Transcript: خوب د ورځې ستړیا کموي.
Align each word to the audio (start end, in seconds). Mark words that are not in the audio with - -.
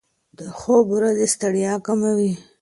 خوب 0.59 0.85
د 0.89 0.89
ورځې 0.95 1.25
ستړیا 1.33 1.73
کموي. 1.85 2.31